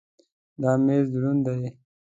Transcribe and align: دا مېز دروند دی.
دا 0.61 0.71
مېز 0.85 1.05
دروند 1.13 1.41
دی. 1.57 1.63